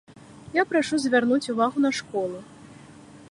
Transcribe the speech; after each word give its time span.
Я 0.55 0.63
прашу 0.71 0.95
звярнуць 1.03 1.51
увагу 1.55 1.77
на 1.85 1.91
школу. 1.99 2.37